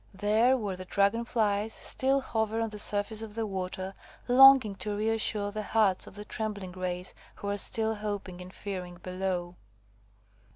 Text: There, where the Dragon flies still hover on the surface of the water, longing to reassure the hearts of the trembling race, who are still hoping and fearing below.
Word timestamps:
There, 0.15 0.57
where 0.57 0.75
the 0.75 0.83
Dragon 0.85 1.25
flies 1.25 1.73
still 1.75 2.21
hover 2.21 2.59
on 2.59 2.69
the 2.69 2.79
surface 2.79 3.21
of 3.21 3.35
the 3.35 3.45
water, 3.45 3.93
longing 4.27 4.73
to 4.77 4.97
reassure 4.97 5.51
the 5.51 5.61
hearts 5.61 6.07
of 6.07 6.15
the 6.15 6.25
trembling 6.25 6.71
race, 6.71 7.13
who 7.35 7.49
are 7.49 7.57
still 7.57 7.93
hoping 7.93 8.41
and 8.41 8.51
fearing 8.51 8.95
below. 8.95 9.57